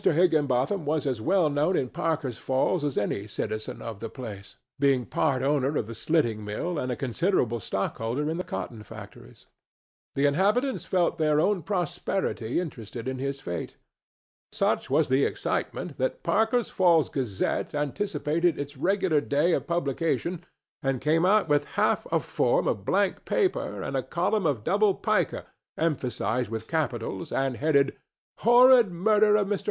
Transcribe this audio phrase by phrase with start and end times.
[0.03, 5.05] Higginbotham was as well known at Parker's Falls as any citizen of the place, being
[5.05, 9.45] part owner of the slitting mill and a considerable stockholder in the cotton factories.
[10.15, 13.75] The inhabitants felt their own prosperity interested in his fate.
[14.51, 20.43] Such was the excitement that the Parker's Falls Gazette anticipated its regular day of publication,
[20.81, 24.95] and came out with half a form of blank paper and a column of double
[24.95, 25.45] pica
[25.77, 27.95] emphasized with capitals and headed
[28.39, 29.59] "HORRID MURDER OF MR.